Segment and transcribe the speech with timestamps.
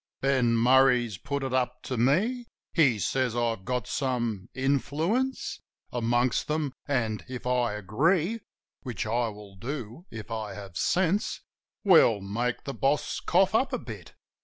[0.19, 5.59] Ben Murray's put it up to me: He says I got some influence
[5.91, 8.39] Amongst them, and if I agree—
[8.81, 11.41] "Which I will do if I have sense"—
[11.83, 14.15] We'll make the boss cough up a bit.